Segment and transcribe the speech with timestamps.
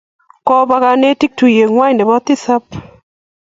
[0.47, 2.65] Koba kanetik tuyeng'wa nebo tisap